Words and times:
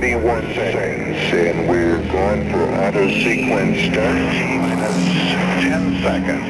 31 0.00 0.54
seconds, 0.54 1.18
and 1.32 1.68
we're 1.68 1.98
going 2.12 2.48
for 2.52 2.68
sequence 3.20 3.78
start. 3.90 4.14
Minus 4.62 4.94
10 5.60 5.98
seconds. 6.04 6.46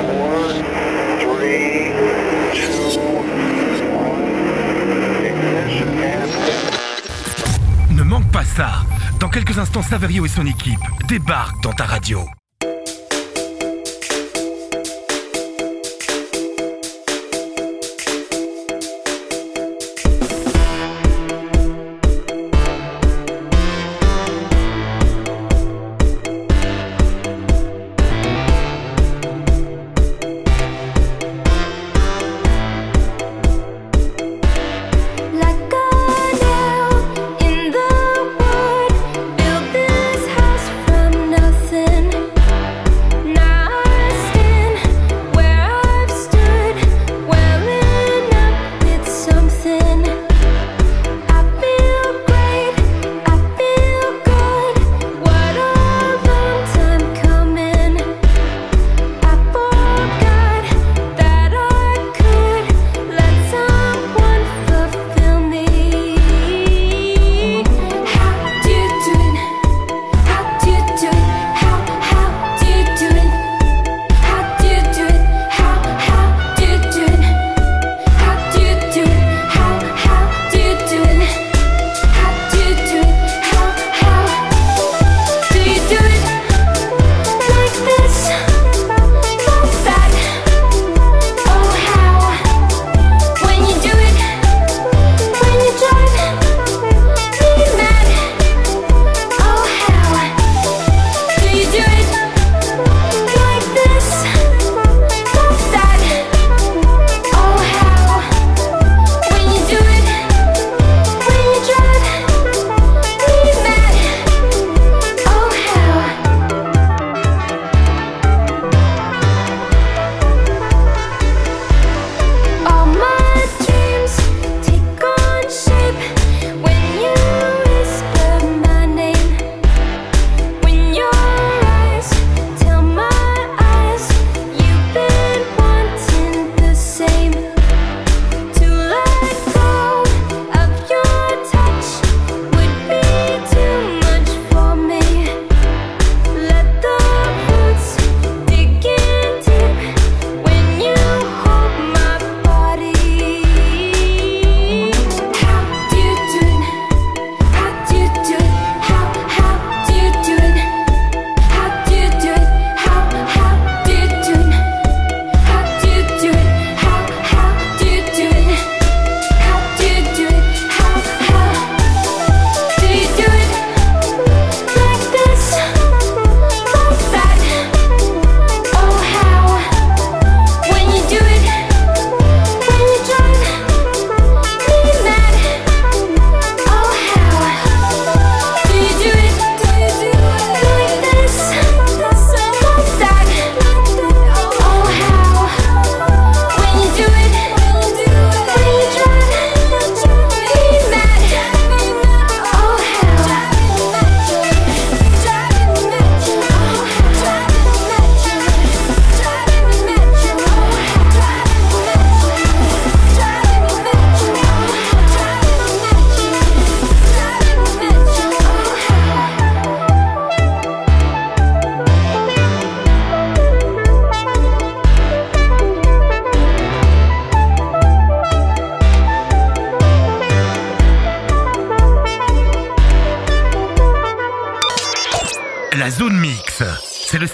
4, 0.00 0.64
3, 1.20 1.92
2, 2.54 2.96
1. 2.96 4.08
Ignition 5.26 5.92
and... 6.02 6.30
Ne 7.94 8.02
manque 8.02 8.30
pas 8.32 8.44
ça. 8.44 8.82
Dans 9.20 9.28
quelques 9.28 9.58
instants, 9.58 9.82
Saverio 9.82 10.24
et 10.24 10.28
son 10.30 10.46
équipe 10.46 10.80
débarquent 11.06 11.62
dans 11.62 11.74
ta 11.74 11.84
radio. 11.84 12.20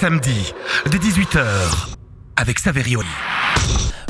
Samedi, 0.01 0.55
dès 0.87 0.97
18h, 0.97 1.45
avec 2.37 2.59
Saverio. 2.59 3.03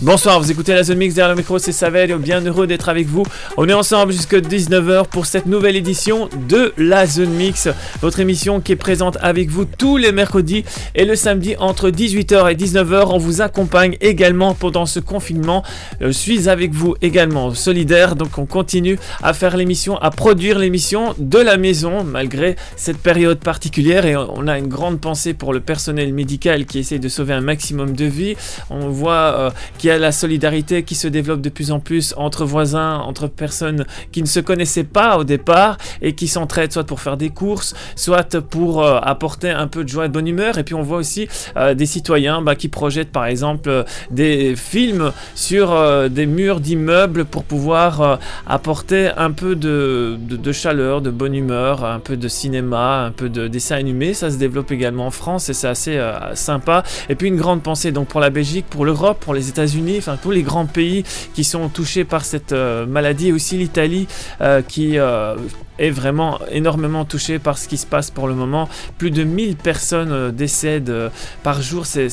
Bonsoir, 0.03 0.41
vous 0.41 0.51
écoutez 0.51 0.73
la 0.73 0.83
zone 0.83 0.97
mix 0.97 1.15
derrière 1.15 1.35
le 1.35 1.39
micro, 1.39 1.59
c'est 1.59 1.73
Savel, 1.73 2.17
bien 2.17 2.41
heureux 2.41 2.67
d'être 2.67 2.89
avec 2.89 3.07
vous. 3.07 3.23
On 3.59 3.69
est 3.69 3.75
ensemble 3.75 4.13
jusqu'à 4.15 4.39
19h 4.39 5.05
pour 5.09 5.27
cette 5.27 5.45
nouvelle 5.45 5.77
édition 5.77 6.31
de 6.49 6.73
la 6.79 7.05
zone 7.05 7.29
mix, 7.35 7.69
votre 8.01 8.19
émission 8.19 8.63
qui 8.63 8.73
est 8.73 8.77
présente 8.77 9.19
avec 9.21 9.51
vous 9.51 9.67
tous 9.67 9.99
les 9.99 10.11
mercredis 10.11 10.65
et 10.95 11.05
le 11.05 11.17
samedi 11.17 11.55
entre 11.59 11.91
18h 11.91 12.51
et 12.51 12.55
19h. 12.55 13.09
On 13.11 13.19
vous 13.19 13.43
accompagne 13.43 13.99
également 14.01 14.55
pendant 14.55 14.87
ce 14.87 15.01
confinement. 15.01 15.63
Euh, 16.01 16.07
Je 16.07 16.13
suis 16.13 16.49
avec 16.49 16.73
vous 16.73 16.95
également 17.03 17.53
solidaire, 17.55 18.17
donc 18.17 18.39
on 18.39 18.47
continue 18.47 18.99
à 19.23 19.35
faire 19.35 19.55
l'émission, 19.59 19.99
à 19.99 20.11
produire 20.11 20.59
l'émission 20.59 21.15
de 21.19 21.39
la 21.39 21.59
maison 21.59 22.05
malgré 22.05 22.57
cette 22.75 22.99
période 22.99 23.41
particulière 23.41 24.07
et 24.07 24.17
on 24.17 24.49
a 24.49 24.57
une 24.57 24.69
grande 24.69 24.99
pensée 24.99 25.35
pour 25.35 25.53
le 25.53 25.61
personnel 25.61 26.15
médical 26.15 26.65
qui 26.65 26.79
essaie 26.79 26.99
de 26.99 27.09
sauver 27.11 27.35
un 27.35 27.43
maximum 27.43 27.95
de 27.95 28.07
vies. 28.07 28.37
On 28.71 28.89
voit 28.89 29.35
euh, 29.37 29.51
qu'il 29.77 29.89
y 29.89 29.90
a 29.91 29.99
la 29.99 30.13
solidarité 30.13 30.83
qui 30.83 30.95
se 30.95 31.09
développe 31.09 31.41
de 31.41 31.49
plus 31.49 31.71
en 31.71 31.81
plus 31.81 32.15
entre 32.17 32.45
voisins, 32.45 32.99
entre 32.99 33.27
personnes 33.27 33.85
qui 34.13 34.23
ne 34.23 34.27
se 34.27 34.41
connaissaient 34.41 34.85
pas 34.85 35.19
au 35.19 35.25
départ 35.25 35.77
et 36.03 36.15
qui 36.15 36.29
s'entraident 36.29 36.73
soit 36.73 36.85
pour 36.85 37.01
faire 37.01 37.17
des 37.17 37.31
courses, 37.31 37.75
soit 37.97 38.41
pour 38.41 38.83
euh, 38.83 38.99
apporter 39.03 39.51
un 39.51 39.67
peu 39.67 39.85
de 39.85 39.89
joie 39.89 40.07
et 40.07 40.09
de 40.09 40.13
bonne 40.13 40.29
humeur. 40.29 40.59
Et 40.59 40.65
puis 40.65 40.75
on 40.75 40.83
voit 40.83 40.99
aussi 40.99 41.29
euh, 41.57 41.75
des 41.75 41.87
citoyens 41.87 42.43
bah, 42.43 42.55
qui 42.55 42.69
projettent 42.69 43.13
par 43.13 43.27
exemple 43.27 43.69
euh, 43.69 43.85
des 44.11 44.55
films 44.57 45.13
sur 45.35 45.71
des 46.11 46.27
murs 46.27 46.61
d'immeubles 46.61 47.25
pour 47.25 47.45
pouvoir 47.45 48.19
apporter 48.47 49.11
un 49.17 49.31
peu 49.31 49.57
de, 49.57 50.19
chaleur, 50.53 51.01
de 51.01 51.11
bonne 51.11 51.35
humeur, 51.35 51.85
un 51.85 51.99
peu 51.99 52.17
de 52.17 52.29
cinéma, 52.29 53.05
un 53.05 53.11
peu 53.11 53.29
de 53.29 53.49
dessin 53.49 53.77
animé. 53.77 54.15
Ça 54.15 54.31
se 54.31 54.37
développe 54.37 54.71
également 54.73 55.07
en 55.07 55.11
France 55.11 55.49
et 55.49 55.55
c'est 55.55 55.69
assez 55.69 56.01
sympa. 56.35 56.83
Et 57.09 57.15
puis 57.15 57.29
une 57.29 57.37
grande 57.37 57.63
pensée 57.63 57.93
donc 57.93 58.09
pour 58.09 58.21
la 58.21 58.31
Belgique, 58.31 58.67
pour 58.69 58.85
l'Europe, 58.85 59.19
pour 59.21 59.35
les 59.35 59.49
États-Unis, 59.49 59.80
enfin 59.99 60.19
tous 60.21 60.31
les 60.31 60.43
grands 60.43 60.67
pays 60.67 61.05
qui 61.35 61.45
sont 61.45 61.69
touchés 61.69 62.05
par 62.05 62.25
cette 62.25 62.53
euh, 62.53 62.87
maladie 62.87 63.33
aussi 63.33 63.57
l'Italie 63.57 64.07
euh, 64.41 64.63
qui 64.63 64.99
euh, 64.99 65.37
est 65.81 65.91
vraiment 65.91 66.39
énormément 66.53 67.05
touchée 67.05 67.39
par 67.39 67.59
ce 67.59 67.67
qui 67.67 67.79
se 67.79 67.87
passe 67.87 68.11
pour 68.11 68.29
le 68.29 68.35
moment. 68.35 68.69
Plus 68.99 69.11
de 69.11 69.25
1000 69.25 69.57
personnes 69.57 70.13
euh, 70.13 70.31
décèdent 70.31 70.91
euh, 70.91 71.09
par 71.43 71.63
jour, 71.63 71.87
c'est- 71.87 72.11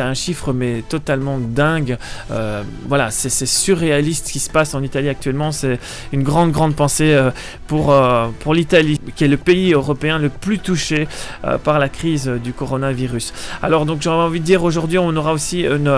un 0.00 0.14
chiffre 0.14 0.54
mais 0.54 0.82
totalement 0.88 1.38
dingue. 1.38 1.98
Euh, 2.30 2.62
voilà, 2.88 3.10
c'est 3.10 3.44
surréaliste 3.46 4.28
ce 4.28 4.32
qui 4.32 4.38
se 4.38 4.48
passe 4.48 4.74
en 4.74 4.82
Italie 4.82 5.10
actuellement. 5.10 5.52
C'est 5.52 5.78
une 6.12 6.22
grande, 6.22 6.52
grande 6.52 6.74
pensée 6.74 7.18
pour, 7.66 7.94
pour 8.38 8.54
l'Italie, 8.54 8.98
qui 9.14 9.24
est 9.24 9.28
le 9.28 9.36
pays 9.36 9.74
européen 9.74 10.18
le 10.18 10.30
plus 10.30 10.58
touché 10.58 11.06
par 11.64 11.78
la 11.78 11.90
crise 11.90 12.28
du 12.42 12.54
coronavirus. 12.54 13.34
Alors 13.62 13.84
donc 13.84 14.00
j'aurais 14.00 14.24
envie 14.24 14.40
de 14.40 14.44
dire 14.44 14.64
aujourd'hui 14.64 14.96
on 14.98 15.14
aura 15.16 15.34
aussi 15.34 15.66
une, 15.66 15.92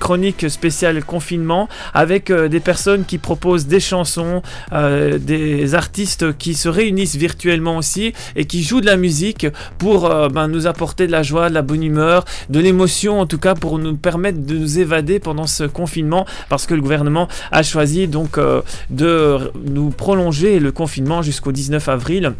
chronique 0.00 0.50
spéciale 0.50 1.04
confinement 1.04 1.68
avec 1.92 2.32
des 2.32 2.60
personnes 2.60 3.04
qui 3.04 3.18
proposent 3.18 3.66
des 3.66 3.80
chansons, 3.80 4.42
des 4.72 5.74
artistes 5.76 6.36
qui 6.38 6.54
se 6.64 6.68
réunissent 6.70 7.16
virtuellement 7.16 7.76
aussi 7.76 8.14
et 8.36 8.46
qui 8.46 8.62
jouent 8.62 8.80
de 8.80 8.86
la 8.86 8.96
musique 8.96 9.46
pour 9.76 10.06
euh, 10.06 10.28
ben, 10.30 10.48
nous 10.48 10.66
apporter 10.66 11.06
de 11.06 11.12
la 11.12 11.22
joie, 11.22 11.50
de 11.50 11.54
la 11.54 11.60
bonne 11.60 11.82
humeur, 11.82 12.24
de 12.48 12.58
l'émotion 12.58 13.20
en 13.20 13.26
tout 13.26 13.38
cas 13.38 13.54
pour 13.54 13.78
nous 13.78 13.96
permettre 13.96 14.40
de 14.40 14.56
nous 14.56 14.78
évader 14.78 15.18
pendant 15.18 15.46
ce 15.46 15.64
confinement 15.64 16.24
parce 16.48 16.66
que 16.66 16.72
le 16.72 16.80
gouvernement 16.80 17.28
a 17.52 17.62
choisi 17.62 18.08
donc 18.08 18.38
euh, 18.38 18.62
de 18.88 19.52
nous 19.66 19.90
prolonger 19.90 20.58
le 20.58 20.72
confinement 20.72 21.20
jusqu'au 21.20 21.52
19 21.52 21.86
avril. 21.90 22.32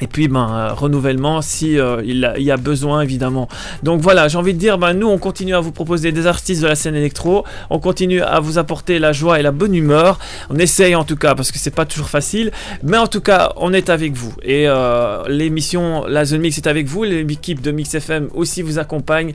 Et 0.00 0.06
puis, 0.06 0.28
ben, 0.28 0.48
euh, 0.50 0.74
renouvellement 0.74 1.42
si 1.42 1.78
euh, 1.78 2.02
il, 2.04 2.18
y 2.38 2.50
a 2.50 2.56
besoin, 2.56 3.00
évidemment. 3.00 3.48
Donc 3.82 4.00
voilà, 4.00 4.28
j'ai 4.28 4.38
envie 4.38 4.54
de 4.54 4.58
dire, 4.58 4.78
ben, 4.78 4.92
nous, 4.92 5.08
on 5.08 5.18
continue 5.18 5.54
à 5.54 5.60
vous 5.60 5.72
proposer 5.72 6.12
des 6.12 6.26
artistes 6.26 6.62
de 6.62 6.66
la 6.66 6.74
scène 6.74 6.94
électro. 6.94 7.44
On 7.70 7.78
continue 7.78 8.20
à 8.20 8.40
vous 8.40 8.58
apporter 8.58 8.98
la 8.98 9.12
joie 9.12 9.40
et 9.40 9.42
la 9.42 9.52
bonne 9.52 9.74
humeur. 9.74 10.18
On 10.50 10.56
essaye 10.56 10.94
en 10.94 11.04
tout 11.04 11.16
cas, 11.16 11.34
parce 11.34 11.50
que 11.50 11.58
c'est 11.58 11.74
pas 11.74 11.86
toujours 11.86 12.08
facile. 12.08 12.52
Mais 12.82 12.98
en 12.98 13.06
tout 13.06 13.20
cas, 13.20 13.52
on 13.56 13.72
est 13.72 13.88
avec 13.88 14.14
vous. 14.14 14.34
Et 14.42 14.68
euh, 14.68 15.22
l'émission 15.28 16.04
La 16.06 16.24
Zone 16.24 16.40
Mix 16.40 16.58
est 16.58 16.66
avec 16.66 16.86
vous. 16.86 17.04
L'équipe 17.04 17.60
de 17.60 17.70
Mix 17.70 17.94
FM 17.94 18.28
aussi 18.34 18.62
vous 18.62 18.78
accompagne 18.78 19.32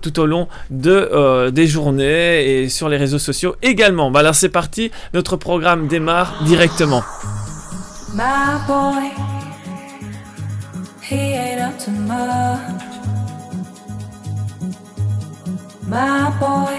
tout 0.00 0.20
au 0.20 0.26
long 0.26 0.48
de, 0.70 1.50
des 1.50 1.66
journées 1.66 2.62
et 2.62 2.68
sur 2.68 2.88
les 2.88 2.96
réseaux 2.96 3.18
sociaux 3.18 3.56
également. 3.62 4.10
Ben, 4.10 4.20
alors 4.20 4.34
c'est 4.34 4.48
parti, 4.48 4.90
notre 5.14 5.36
programme 5.36 5.88
démarre 5.88 6.42
directement. 6.44 7.02
My 8.14 8.58
boy, 8.66 9.10
he 11.12 11.34
ain't 11.44 11.60
up 11.60 11.78
to 11.78 11.90
much. 11.90 12.92
My 15.94 16.20
boy, 16.42 16.76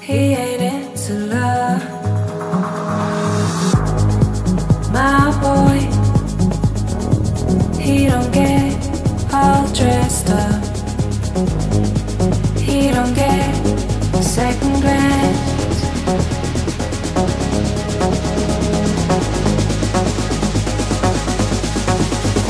he 0.00 0.20
ain't 0.42 0.62
into 0.70 1.14
love. 1.34 1.82
My 4.98 5.24
boy, 5.46 5.78
he 7.82 8.06
don't 8.06 8.32
get 8.32 8.72
all 9.32 9.66
dressed 9.78 10.30
up. 10.30 10.62
He 12.66 12.78
don't 12.92 13.14
get 13.14 13.52
second 14.22 14.80
glance. 14.82 15.07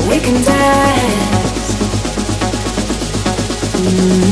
We 0.09 0.19
can 0.19 0.41
dance. 0.43 1.75
Mm. 3.75 4.28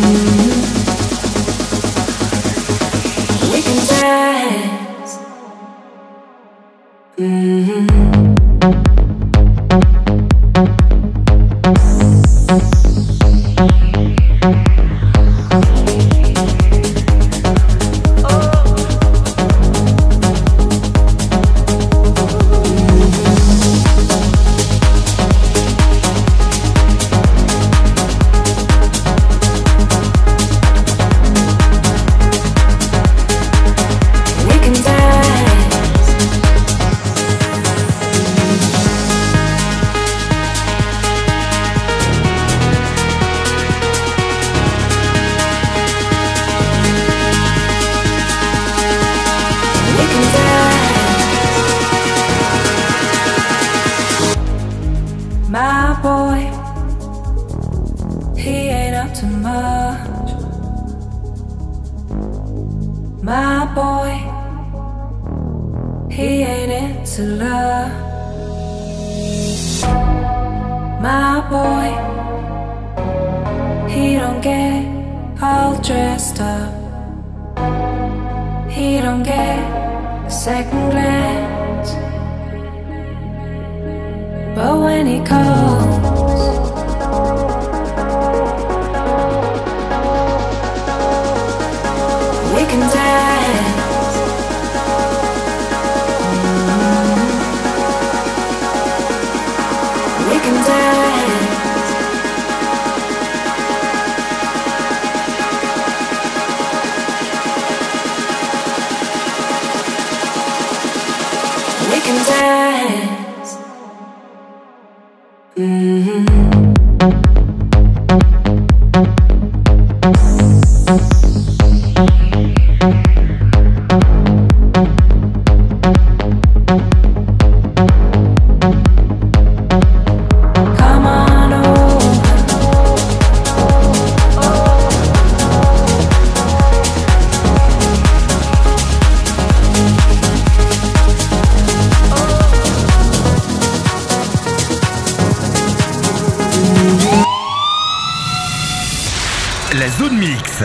Zone 150.07 150.19
Mix, 150.19 150.63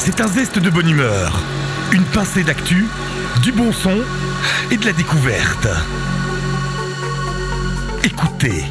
c'est 0.00 0.20
un 0.20 0.26
zeste 0.26 0.58
de 0.58 0.68
bonne 0.68 0.88
humeur, 0.88 1.38
une 1.92 2.02
pincée 2.02 2.42
d'actu, 2.42 2.88
du 3.40 3.52
bon 3.52 3.72
son 3.72 3.96
et 4.72 4.76
de 4.76 4.84
la 4.84 4.92
découverte. 4.92 5.68
Écoutez. 8.02 8.64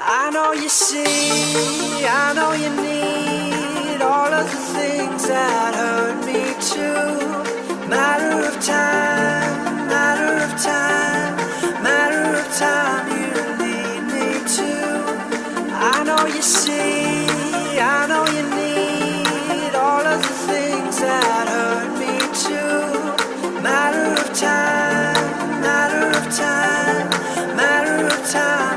I 0.00 0.30
know 0.30 0.54
you 0.54 0.68
see, 0.70 2.06
I 2.06 2.32
know 2.34 2.54
you 2.54 2.70
need 2.80 4.00
all 4.00 4.32
of 4.32 4.50
the 4.50 4.78
things 4.78 5.26
that 5.28 5.74
hurt 5.74 6.24
me 6.24 6.54
too. 6.58 7.88
Matter 7.90 8.46
of 8.48 8.58
time, 8.64 9.88
matter 9.88 10.42
of 10.42 10.56
time, 10.62 11.36
matter 11.82 12.34
of 12.34 12.48
time, 12.58 13.08
you 13.10 13.28
lead 13.62 14.02
me 14.10 14.40
to. 14.56 14.70
I 15.74 16.02
know 16.04 16.26
you 16.34 16.40
see. 16.40 17.01
I 17.80 18.06
know 18.06 18.24
you 18.26 18.42
need 18.42 19.74
all 19.74 20.04
of 20.04 20.20
the 20.22 20.34
things 20.50 20.98
that 21.00 21.48
hurt 21.48 21.90
me 21.98 22.18
too. 22.44 23.60
Matter 23.62 24.12
of 24.20 24.28
time, 24.38 25.60
matter 25.60 26.06
of 26.18 26.24
time, 26.36 27.56
matter 27.56 28.06
of 28.06 28.30
time. 28.30 28.71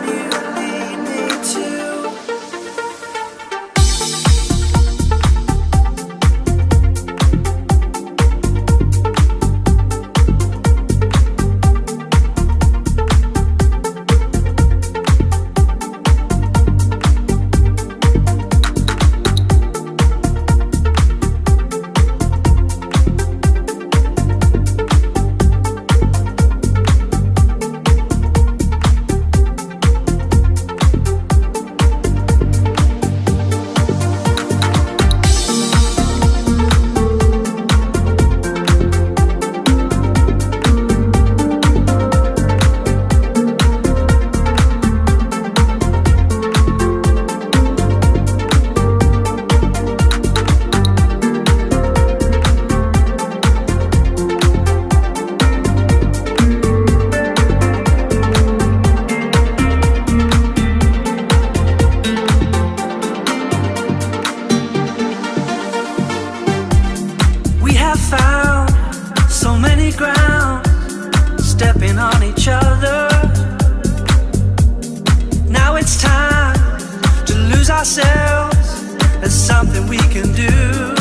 ourselves 77.86 78.96
as 79.22 79.32
something 79.32 79.88
we 79.88 79.98
can 79.98 80.32
do. 80.34 80.95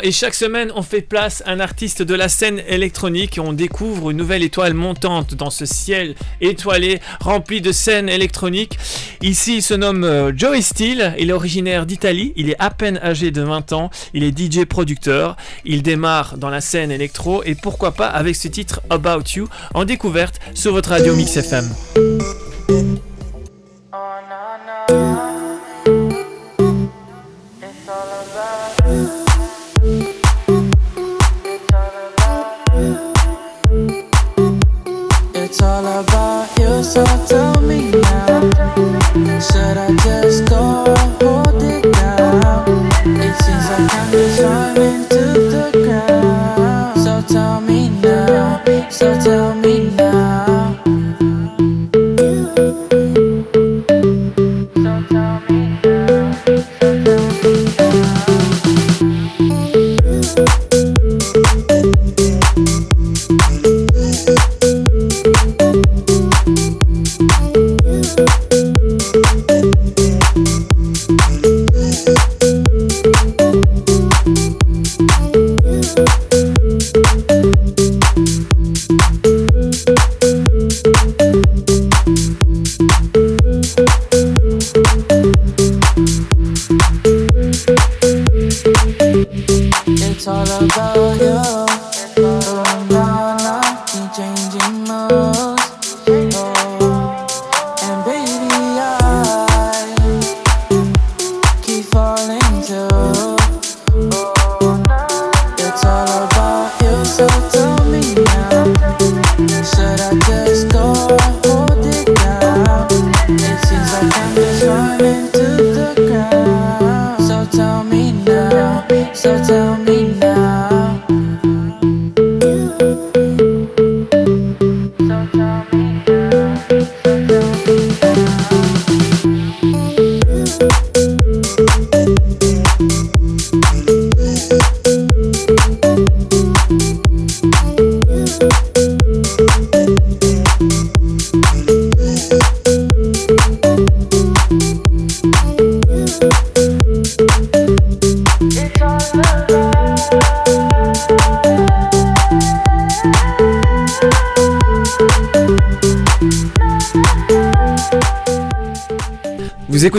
Et 0.00 0.12
chaque 0.12 0.34
semaine 0.34 0.72
on 0.74 0.82
fait 0.82 1.00
place 1.00 1.42
à 1.46 1.50
un 1.52 1.60
artiste 1.60 2.02
de 2.02 2.14
la 2.14 2.28
scène 2.28 2.62
électronique 2.68 3.38
et 3.38 3.40
on 3.40 3.52
découvre 3.52 4.10
une 4.10 4.16
nouvelle 4.16 4.42
étoile 4.42 4.74
montante 4.74 5.34
dans 5.34 5.50
ce 5.50 5.66
ciel 5.66 6.14
étoilé 6.40 7.00
rempli 7.20 7.60
de 7.60 7.72
scènes 7.72 8.08
électroniques. 8.08 8.78
Ici 9.20 9.56
il 9.56 9.62
se 9.62 9.74
nomme 9.74 10.04
euh, 10.04 10.32
Joey 10.36 10.62
Steele, 10.62 11.14
il 11.18 11.30
est 11.30 11.32
originaire 11.32 11.86
d'Italie, 11.86 12.32
il 12.36 12.50
est 12.50 12.56
à 12.58 12.70
peine 12.70 12.98
âgé 13.02 13.30
de 13.30 13.42
20 13.42 13.72
ans, 13.72 13.90
il 14.14 14.24
est 14.24 14.36
DJ 14.36 14.64
producteur, 14.64 15.36
il 15.64 15.82
démarre 15.82 16.38
dans 16.38 16.50
la 16.50 16.60
scène 16.60 16.90
électro. 16.90 17.42
Et 17.44 17.54
pourquoi 17.54 17.92
pas 17.92 18.08
avec 18.08 18.36
ce 18.36 18.48
titre 18.48 18.80
About 18.90 19.24
You 19.34 19.48
en 19.74 19.84
découverte 19.84 20.40
sur 20.54 20.72
votre 20.72 20.90
radio 20.90 21.14
Mix 21.14 21.36
FM. 21.36 21.68
It's 23.92 24.81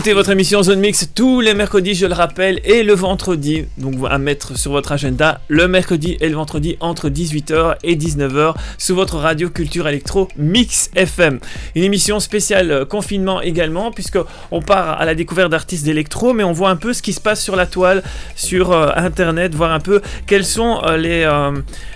écoutez 0.03 0.15
votre 0.15 0.31
émission 0.31 0.61
Zone 0.61 0.81
Mix 0.81 1.07
tous 1.15 1.39
les 1.39 1.53
mercredis, 1.53 1.95
je 1.95 2.05
le 2.05 2.13
rappelle, 2.13 2.59
et 2.65 2.83
le 2.83 2.93
vendredi. 2.93 3.67
Donc 3.77 3.93
à 4.09 4.17
mettre 4.17 4.57
sur 4.57 4.71
votre 4.71 4.91
agenda 4.91 5.39
le 5.47 5.69
mercredi 5.69 6.17
et 6.19 6.27
le 6.27 6.35
vendredi 6.35 6.75
entre 6.81 7.07
18h 7.09 7.75
et 7.83 7.95
19h 7.95 8.53
sur 8.77 8.97
votre 8.97 9.15
radio 9.15 9.49
Culture 9.49 9.87
Électro 9.87 10.27
Mix 10.35 10.89
FM. 10.93 11.39
Une 11.75 11.83
émission 11.83 12.19
spéciale 12.19 12.71
euh, 12.71 12.85
confinement 12.85 13.39
également, 13.41 13.91
puisque 13.91 14.17
on 14.51 14.61
part 14.61 14.99
à 14.99 15.05
la 15.05 15.15
découverte 15.15 15.51
d'artistes 15.51 15.85
d'électro, 15.85 16.33
mais 16.33 16.43
on 16.43 16.51
voit 16.51 16.69
un 16.69 16.75
peu 16.75 16.91
ce 16.91 17.01
qui 17.01 17.13
se 17.13 17.21
passe 17.21 17.41
sur 17.41 17.55
la 17.55 17.65
toile, 17.65 18.03
sur 18.35 18.73
euh, 18.73 18.89
internet, 18.97 19.55
voir 19.55 19.71
un 19.71 19.79
peu 19.79 20.01
quelles 20.27 20.43
sont 20.43 20.81
euh, 20.83 20.97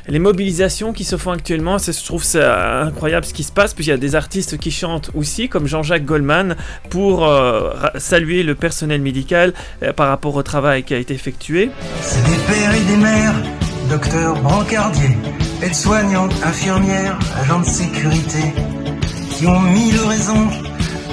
les, 0.08 0.20
mobilisations 0.20 0.94
qui 0.94 1.04
se 1.04 1.18
font 1.18 1.32
actuellement. 1.32 1.78
C'est- 1.78 2.00
Je 2.00 2.06
trouve 2.06 2.24
ça 2.24 2.84
incroyable 2.84 3.26
ce 3.26 3.34
qui 3.34 3.44
se 3.44 3.52
passe, 3.52 3.74
puisqu'il 3.74 3.92
y 3.92 3.94
a 3.94 3.98
des 3.98 4.16
artistes 4.16 4.58
qui 4.58 4.72
chantent 4.72 5.12
aussi, 5.14 5.50
comme 5.50 5.68
Jean-Jacques 5.68 6.06
Goldman, 6.06 6.56
pour 6.90 7.28
saluer 8.00 8.44
le 8.44 8.56
personnel 8.56 9.02
médical 9.02 9.54
euh, 9.84 9.94
par 9.94 10.10
rapport 10.10 10.36
au 10.36 10.44
travail 10.44 10.84
qui 10.84 10.94
a 10.94 10.98
été 10.98 11.14
effectué. 11.14 11.70
C'est 12.02 12.24
des 12.24 12.38
pères 12.48 12.76
et 12.76 12.84
des 12.86 12.98
mères, 12.98 13.36
docteurs, 13.90 14.36
brancardiers, 14.42 15.18
aides-soignantes, 15.62 16.34
infirmières, 16.44 17.18
agents 17.42 17.60
de 17.60 17.66
sécurité, 17.66 18.54
qui 19.32 19.48
ont 19.48 19.60
mille 19.60 20.00
raisons 20.08 20.48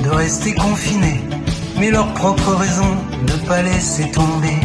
de 0.03 0.09
rester 0.11 0.55
confinés, 0.55 1.21
mais 1.79 1.91
leur 1.91 2.13
propre 2.15 2.55
raison 2.55 2.97
de 3.27 3.33
ne 3.33 3.49
pas 3.49 3.63
laisser 3.63 4.11
tomber. 4.11 4.59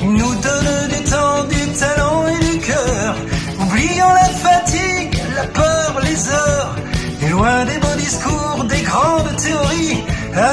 Ils 0.00 0.12
nous 0.12 0.34
donnent 0.34 0.88
du 0.88 1.10
temps, 1.10 1.44
du 1.48 1.78
talent 1.78 2.26
et 2.28 2.44
du 2.44 2.58
cœur, 2.58 3.16
oubliant 3.60 4.12
la 4.12 4.28
fatigue, 4.28 5.20
la 5.34 5.46
peur, 5.46 6.00
les 6.02 6.28
heures, 6.28 6.76
et 7.22 7.30
loin 7.30 7.64
des 7.64 7.78
beaux 7.78 7.96
discours, 7.98 8.64
des 8.68 8.82
grandes 8.82 9.36
théories, 9.36 10.04
à 10.34 10.52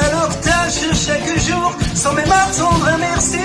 chaque 0.94 1.38
jour, 1.38 1.72
sans 1.94 2.12
même 2.12 2.30
attendre 2.30 2.86
un 2.88 2.98
merci. 2.98 3.38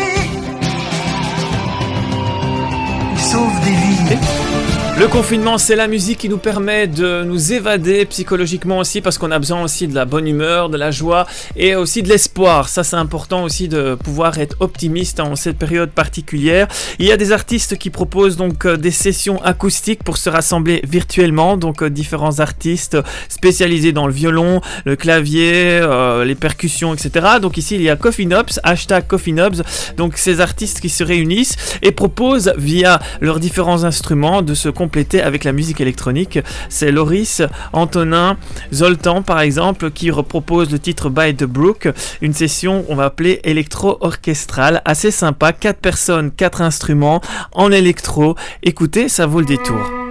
Ils 3.13 3.19
sauvent 3.19 3.59
des 3.63 3.71
vies. 3.71 4.50
Le 5.01 5.07
confinement, 5.07 5.57
c'est 5.57 5.75
la 5.75 5.87
musique 5.87 6.19
qui 6.19 6.29
nous 6.29 6.37
permet 6.37 6.85
de 6.85 7.23
nous 7.23 7.53
évader 7.53 8.05
psychologiquement 8.05 8.77
aussi, 8.77 9.01
parce 9.01 9.17
qu'on 9.17 9.31
a 9.31 9.39
besoin 9.39 9.63
aussi 9.63 9.87
de 9.87 9.95
la 9.95 10.05
bonne 10.05 10.27
humeur, 10.27 10.69
de 10.69 10.77
la 10.77 10.91
joie 10.91 11.25
et 11.55 11.75
aussi 11.75 12.03
de 12.03 12.07
l'espoir. 12.07 12.69
Ça, 12.69 12.83
c'est 12.83 12.97
important 12.97 13.43
aussi 13.43 13.67
de 13.67 13.95
pouvoir 13.95 14.37
être 14.37 14.57
optimiste 14.59 15.19
en 15.19 15.35
cette 15.35 15.57
période 15.57 15.89
particulière. 15.89 16.67
Il 16.99 17.07
y 17.07 17.11
a 17.11 17.17
des 17.17 17.31
artistes 17.31 17.79
qui 17.79 17.89
proposent 17.89 18.37
donc 18.37 18.67
euh, 18.67 18.77
des 18.77 18.91
sessions 18.91 19.41
acoustiques 19.41 20.03
pour 20.03 20.17
se 20.17 20.29
rassembler 20.29 20.81
virtuellement, 20.83 21.57
donc 21.57 21.81
euh, 21.81 21.89
différents 21.89 22.39
artistes 22.39 22.95
spécialisés 23.27 23.93
dans 23.93 24.05
le 24.05 24.13
violon, 24.13 24.61
le 24.85 24.95
clavier, 24.95 25.79
euh, 25.81 26.25
les 26.25 26.35
percussions, 26.35 26.93
etc. 26.93 27.39
Donc 27.41 27.57
ici, 27.57 27.73
il 27.73 27.81
y 27.81 27.89
a 27.89 27.95
Coffee 27.95 28.27
Nobs, 28.27 28.59
hashtag 28.61 29.07
Coffee 29.07 29.33
Nobs, 29.33 29.63
donc 29.97 30.17
ces 30.17 30.41
artistes 30.41 30.79
qui 30.79 30.89
se 30.89 31.03
réunissent 31.03 31.55
et 31.81 31.91
proposent 31.91 32.53
via 32.55 32.99
leurs 33.19 33.39
différents 33.39 33.83
instruments 33.83 34.43
de 34.43 34.53
se 34.53 34.69
avec 35.23 35.43
la 35.43 35.53
musique 35.53 35.81
électronique. 35.81 36.39
C'est 36.69 36.91
Loris, 36.91 37.41
Antonin, 37.73 38.37
Zoltan 38.73 39.21
par 39.21 39.39
exemple 39.39 39.91
qui 39.91 40.11
repropose 40.11 40.71
le 40.71 40.79
titre 40.79 41.09
By 41.09 41.35
the 41.35 41.45
Brook, 41.45 41.89
une 42.21 42.33
session 42.33 42.85
on 42.89 42.95
va 42.95 43.05
appeler 43.05 43.39
électro-orchestrale, 43.43 44.81
assez 44.85 45.11
sympa, 45.11 45.53
4 45.53 45.79
personnes, 45.79 46.31
4 46.31 46.61
instruments 46.61 47.21
en 47.53 47.71
électro. 47.71 48.35
Écoutez, 48.63 49.09
ça 49.09 49.25
vaut 49.25 49.39
le 49.39 49.45
détour. 49.45 50.10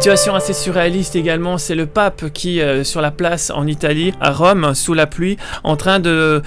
Situation 0.00 0.34
assez 0.34 0.54
surréaliste 0.54 1.14
également, 1.14 1.58
c'est 1.58 1.74
le 1.74 1.84
pape 1.84 2.30
qui, 2.30 2.62
euh, 2.62 2.84
sur 2.84 3.02
la 3.02 3.10
place 3.10 3.50
en 3.50 3.66
Italie, 3.66 4.14
à 4.18 4.30
Rome, 4.30 4.72
sous 4.74 4.94
la 4.94 5.06
pluie, 5.06 5.36
en 5.62 5.76
train 5.76 6.00
de 6.00 6.40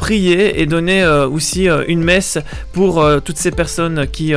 prier 0.00 0.62
et 0.62 0.64
donner 0.64 1.02
euh, 1.02 1.28
aussi 1.28 1.68
euh, 1.68 1.84
une 1.86 2.02
messe 2.02 2.38
pour 2.72 3.02
euh, 3.02 3.20
toutes 3.20 3.36
ces 3.36 3.50
personnes 3.50 4.06
qui, 4.10 4.32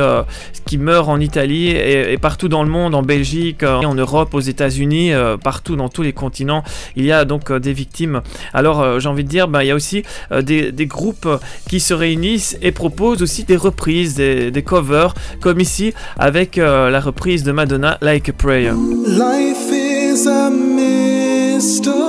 qui 0.66 0.76
meurent 0.76 1.08
en 1.08 1.18
Italie 1.18 1.68
et, 1.68 2.18
partout 2.18 2.48
dans 2.48 2.62
le 2.62 2.68
monde, 2.68 2.94
en 2.94 3.02
Belgique, 3.02 3.62
en 3.62 3.94
Europe, 3.94 4.34
aux 4.34 4.40
États-Unis, 4.40 5.12
partout 5.42 5.76
dans 5.76 5.88
tous 5.88 6.02
les 6.02 6.12
continents, 6.12 6.62
il 6.96 7.04
y 7.04 7.12
a 7.12 7.24
donc 7.24 7.50
des 7.52 7.72
victimes. 7.72 8.20
Alors 8.52 9.00
j'ai 9.00 9.08
envie 9.08 9.24
de 9.24 9.28
dire, 9.28 9.48
bah, 9.48 9.64
il 9.64 9.68
y 9.68 9.70
a 9.70 9.74
aussi 9.74 10.02
des, 10.42 10.72
des 10.72 10.86
groupes 10.86 11.28
qui 11.68 11.80
se 11.80 11.94
réunissent 11.94 12.58
et 12.60 12.72
proposent 12.72 13.22
aussi 13.22 13.44
des 13.44 13.56
reprises, 13.56 14.14
des, 14.14 14.50
des 14.50 14.62
covers, 14.62 15.14
comme 15.40 15.60
ici 15.60 15.94
avec 16.18 16.56
la 16.56 17.00
reprise 17.00 17.42
de 17.44 17.52
Madonna, 17.52 17.98
Like 18.02 18.28
a 18.28 18.32
Prayer. 18.32 18.74
Life 19.06 19.70
is 19.72 20.26
a 20.26 20.50
mystery. 20.50 22.03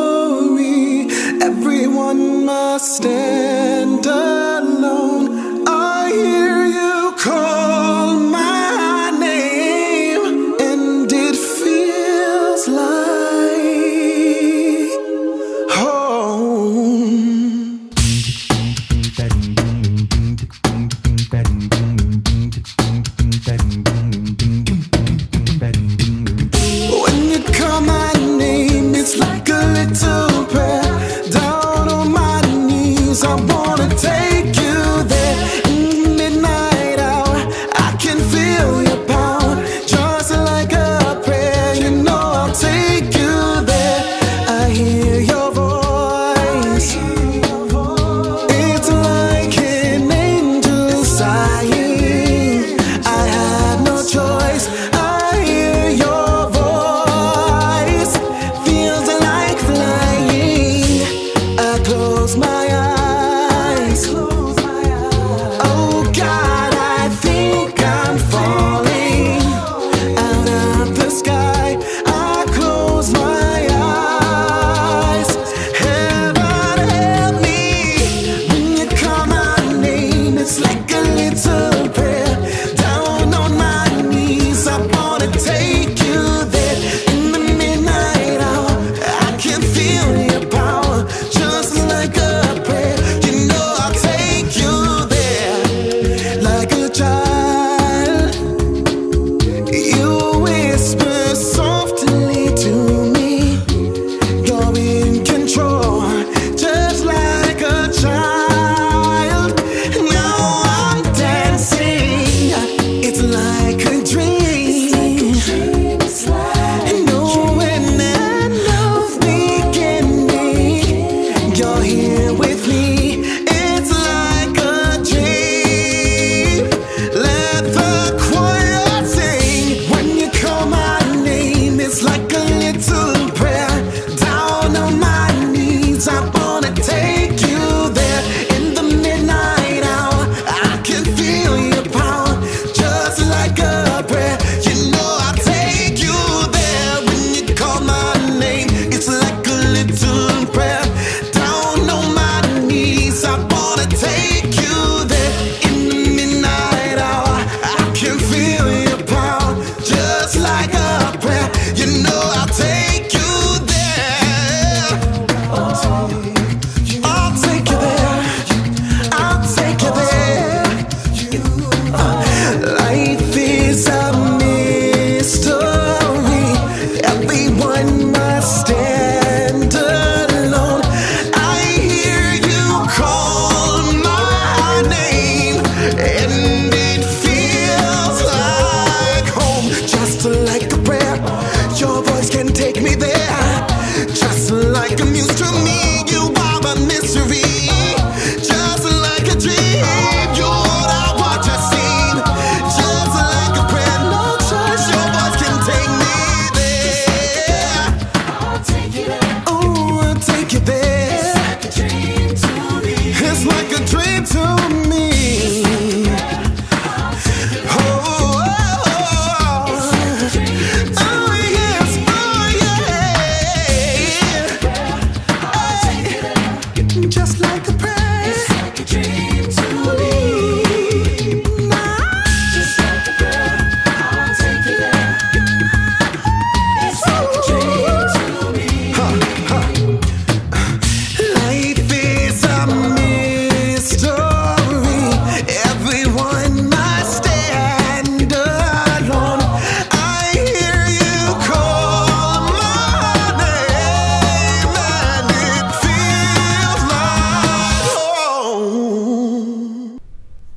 lost 2.75 3.05
it. 3.05 3.54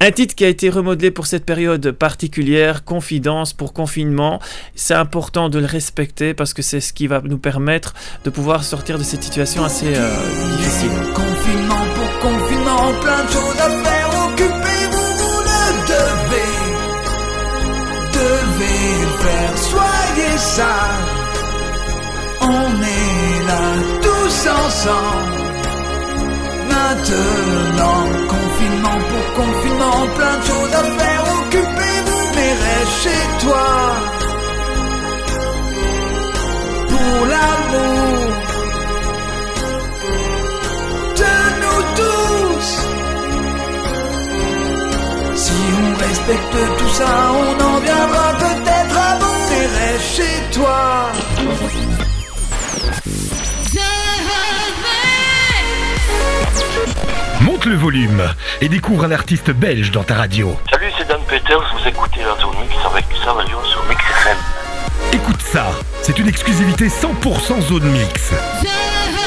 Un 0.09 0.11
titre 0.11 0.35
qui 0.35 0.47
a 0.47 0.49
été 0.49 0.71
remodelé 0.71 1.11
pour 1.11 1.27
cette 1.27 1.45
période 1.45 1.91
particulière, 1.91 2.83
confidence 2.83 3.53
pour 3.53 3.75
confinement. 3.75 4.41
C'est 4.75 4.95
important 4.95 5.51
de 5.51 5.59
le 5.59 5.67
respecter 5.67 6.33
parce 6.33 6.55
que 6.55 6.63
c'est 6.63 6.81
ce 6.81 6.95
qui 6.95 7.07
va 7.07 7.21
nous 7.23 7.37
permettre 7.37 7.93
de 8.25 8.31
pouvoir 8.31 8.65
sortir 8.65 8.97
de 8.99 9.03
cette 9.03 9.23
situation 9.23 9.65
assez 9.65 9.93
euh, 9.95 10.57
difficile. 10.57 10.89
Confinement 11.13 11.85
pour 11.95 12.21
confinement, 12.21 12.95
plein 13.03 13.23
de 13.23 13.31
choses 13.33 13.61
à 13.61 13.69
faire. 13.85 14.09
Occupez-vous, 14.31 15.09
vous 15.21 15.41
le 15.45 15.61
devez. 15.93 16.53
Devez 18.15 19.07
faire, 19.21 19.59
soyez 19.59 20.39
sages. 20.39 21.05
On 22.41 22.71
est 22.81 23.47
là 23.47 23.61
tous 24.01 24.49
ensemble. 24.49 25.49
Maintenant, 26.67 28.19
confinement 28.59 28.99
pour 29.11 29.45
confinement, 29.45 30.07
plein 30.17 30.37
de 30.39 30.45
choses 30.45 30.75
à 30.75 30.85
faire. 30.99 31.23
Occupez-vous, 31.39 32.25
mais 32.35 32.53
reste 32.65 32.97
chez 33.03 33.25
toi. 33.45 33.69
Pour 36.89 37.27
l'amour 37.33 38.19
de 41.21 41.35
nous 41.63 41.83
tous. 41.99 42.69
Si 45.37 45.59
on 45.83 45.91
respecte 46.07 46.79
tout 46.79 46.93
ça, 47.01 47.13
on 47.43 47.65
en 47.65 47.77
viendra 47.81 48.27
peut-être 48.45 48.99
à 48.99 49.19
bout. 49.19 49.39
Mais 49.51 49.99
chez 50.15 50.37
toi. 50.53 50.79
Monte 57.41 57.67
le 57.67 57.77
volume 57.77 58.23
et 58.61 58.69
découvre 58.69 59.05
un 59.05 59.13
artiste 59.13 59.51
belge 59.51 59.91
dans 59.91 60.03
ta 60.03 60.15
radio. 60.15 60.57
Salut, 60.71 60.91
c'est 60.99 61.07
Dan 61.09 61.21
Peters, 61.27 61.75
vous 61.75 61.89
écoutez 61.89 62.21
la 62.21 62.41
zone 62.41 62.57
mix 62.61 62.75
avec 62.91 63.05
Savalio 63.25 63.59
sur 63.65 63.83
Mix 63.85 64.01
FM. 64.03 64.37
Écoute 65.13 65.41
ça, 65.41 65.67
c'est 66.03 66.19
une 66.19 66.29
exclusivité 66.29 66.89
100% 66.89 67.63
zone 67.63 67.91
mix. 67.91 68.33
Una 68.63 69.18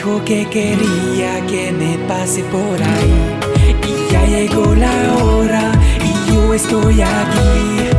dijo 0.00 0.24
que 0.24 0.46
quería 0.48 1.44
que 1.46 1.72
me 1.72 1.98
pase 2.08 2.42
por 2.44 2.82
ahí. 2.82 3.38
Y 3.86 4.12
ya 4.12 4.24
llegó 4.24 4.74
la 4.74 5.14
hora 5.22 5.72
y 6.02 6.32
yo 6.32 6.54
estoy 6.54 7.02
aquí. 7.02 7.90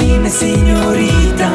Dime, 0.00 0.30
señorita. 0.30 1.50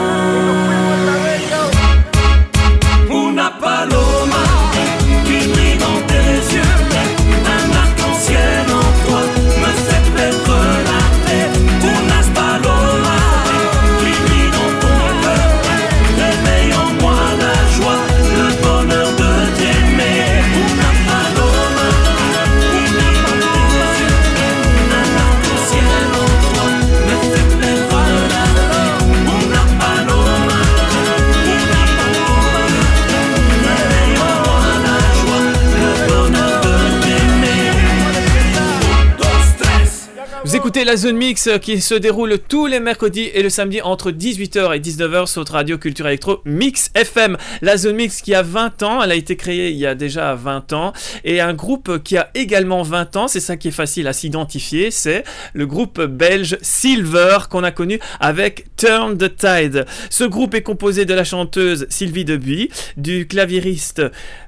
La 40.90 40.98
zone 40.98 41.18
mix 41.18 41.46
euh, 41.46 41.60
qui 41.60 41.82
se 41.82 41.94
déroule 41.94 42.40
tous 42.40 42.66
les 42.66 42.80
mercredis 42.80 43.30
et 43.36 43.44
le 43.44 43.52
samedi 43.52 43.80
entre 43.80 44.10
18h 44.10 44.76
et 44.76 44.80
19h 44.80 45.28
sur 45.28 45.48
radio 45.48 45.78
culture 45.78 46.08
électro 46.08 46.42
Mix 46.46 46.90
FM. 46.96 47.38
La 47.62 47.78
zone 47.78 47.96
mix 47.96 48.24
qui 48.24 48.34
a 48.34 48.42
20 48.42 48.82
ans, 48.82 49.04
elle 49.04 49.12
a 49.12 49.16
été 49.16 49.36
créée 49.36 49.70
il 49.70 49.78
y 49.78 49.86
a 49.86 49.94
déjà 49.94 50.34
20 50.34 50.74
ans 50.74 50.94
et 51.24 51.42
un 51.42 51.54
groupe 51.54 52.02
qui 52.02 52.18
a 52.18 52.32
également 52.34 52.82
20 52.82 53.18
ans, 53.18 53.28
c'est 53.28 53.40
ça 53.40 53.56
qui 53.56 53.68
est 53.68 53.72
facile 53.72 54.08
à 54.08 54.14
s'identifier, 54.14 54.90
c'est 54.90 55.24
le 55.54 55.68
groupe 55.68 56.02
belge 56.02 56.58
Silver 56.64 57.38
qu'on 57.52 57.64
a 57.64 57.70
connu 57.70 58.00
avec 58.20 58.66
Turn 58.76 59.16
the 59.16 59.36
Tide. 59.36 59.86
Ce 60.10 60.24
groupe 60.24 60.56
est 60.56 60.64
composé 60.64 61.06
de 61.06 61.14
la 61.14 61.24
chanteuse 61.24 61.86
Sylvie 61.90 62.26
Debuy, 62.26 62.72
du 62.98 63.28
claviériste 63.28 64.02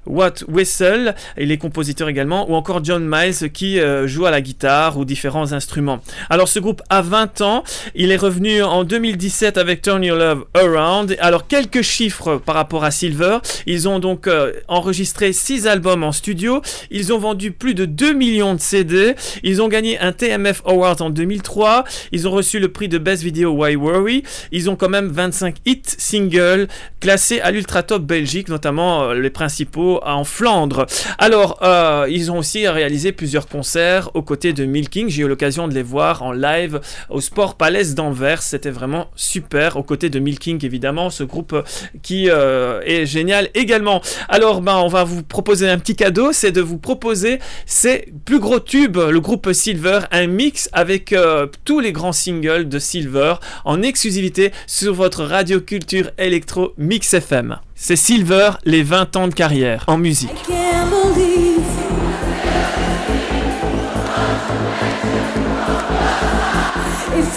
Watt 0.07 0.43
Wessel 0.47 1.13
et 1.37 1.45
les 1.45 1.59
compositeurs 1.59 2.09
également, 2.09 2.49
ou 2.49 2.55
encore 2.55 2.83
John 2.83 3.07
Miles 3.07 3.51
qui 3.51 3.79
euh, 3.79 4.07
joue 4.07 4.25
à 4.25 4.31
la 4.31 4.41
guitare 4.41 4.97
ou 4.97 5.05
différents 5.05 5.53
instruments. 5.53 6.01
Alors 6.31 6.47
ce 6.47 6.59
groupe 6.59 6.81
a 6.89 7.01
20 7.01 7.41
ans, 7.41 7.65
il 7.93 8.09
est 8.09 8.15
revenu 8.15 8.63
en 8.63 8.85
2017 8.85 9.57
avec 9.57 9.81
Turn 9.81 10.01
Your 10.01 10.17
Love 10.17 10.45
Around. 10.53 11.17
Alors 11.19 11.45
quelques 11.45 11.81
chiffres 11.81 12.37
par 12.37 12.55
rapport 12.55 12.85
à 12.85 12.91
Silver, 12.91 13.39
ils 13.65 13.89
ont 13.89 13.99
donc 13.99 14.27
euh, 14.27 14.53
enregistré 14.69 15.33
6 15.33 15.67
albums 15.67 16.05
en 16.05 16.13
studio, 16.13 16.61
ils 16.89 17.11
ont 17.11 17.17
vendu 17.17 17.51
plus 17.51 17.73
de 17.73 17.83
2 17.83 18.13
millions 18.13 18.55
de 18.55 18.61
CD, 18.61 19.13
ils 19.43 19.61
ont 19.61 19.67
gagné 19.67 19.99
un 19.99 20.13
TMF 20.13 20.61
Award 20.65 21.01
en 21.01 21.09
2003, 21.09 21.83
ils 22.13 22.29
ont 22.29 22.31
reçu 22.31 22.59
le 22.59 22.71
prix 22.71 22.87
de 22.87 22.97
Best 22.97 23.23
Video 23.23 23.51
Why 23.51 23.75
Worry, 23.75 24.23
ils 24.53 24.69
ont 24.69 24.77
quand 24.77 24.87
même 24.87 25.09
25 25.09 25.57
hits 25.65 25.81
singles 25.85 26.69
classés 27.01 27.41
à 27.41 27.51
l'Ultra 27.51 27.83
Top 27.83 28.03
Belgique, 28.03 28.47
notamment 28.47 29.03
euh, 29.03 29.15
les 29.15 29.31
principaux 29.31 29.99
en 30.05 30.23
Flandre. 30.23 30.85
Alors, 31.17 31.59
euh, 31.61 32.07
ils 32.09 32.31
ont 32.31 32.37
aussi 32.37 32.65
réalisé 32.69 33.11
plusieurs 33.11 33.49
concerts 33.49 34.11
aux 34.13 34.21
côtés 34.21 34.53
de 34.53 34.63
Milking. 34.63 35.09
J'ai 35.09 35.23
eu 35.23 35.27
l'occasion 35.27 35.67
de 35.67 35.73
les 35.73 35.83
voir 35.83 36.20
en 36.21 36.31
live 36.31 36.79
au 37.09 37.21
Sport 37.21 37.55
Palace 37.55 37.95
d'Anvers. 37.95 38.41
C'était 38.41 38.69
vraiment 38.69 39.09
super. 39.15 39.77
Aux 39.77 39.83
côtés 39.83 40.09
de 40.09 40.19
Milking, 40.19 40.63
évidemment, 40.65 41.09
ce 41.09 41.23
groupe 41.23 41.53
euh, 41.53 41.63
qui 42.01 42.29
euh, 42.29 42.81
est 42.85 43.05
génial 43.05 43.49
également. 43.53 44.01
Alors, 44.29 44.61
ben, 44.61 44.77
on 44.77 44.87
va 44.87 45.03
vous 45.03 45.23
proposer 45.23 45.69
un 45.69 45.77
petit 45.77 45.95
cadeau. 45.95 46.31
C'est 46.31 46.51
de 46.51 46.61
vous 46.61 46.77
proposer 46.77 47.39
ces 47.65 48.13
plus 48.25 48.39
gros 48.39 48.59
tubes, 48.59 48.97
le 48.97 49.19
groupe 49.19 49.51
Silver, 49.53 49.99
un 50.11 50.27
mix 50.27 50.69
avec 50.73 51.13
euh, 51.13 51.47
tous 51.65 51.79
les 51.79 51.91
grands 51.91 52.11
singles 52.13 52.69
de 52.69 52.79
Silver 52.79 53.35
en 53.65 53.81
exclusivité 53.81 54.51
sur 54.67 54.93
votre 54.93 55.23
radio 55.23 55.59
culture 55.59 56.11
électro 56.17 56.73
Mix 56.77 57.13
FM. 57.13 57.57
C'est 57.75 57.95
Silver, 57.95 58.51
les 58.65 58.83
20 58.83 59.15
ans 59.15 59.27
de 59.27 59.33
carrière 59.33 59.83
en 59.87 59.97
musique. 59.97 60.29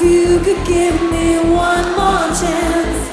You 0.05 0.38
could 0.40 0.66
give 0.66 1.00
me 1.11 1.38
one 1.38 1.96
more 1.96 2.28
chance. 2.40 3.05